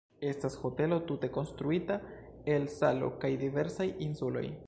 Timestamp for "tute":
1.09-1.29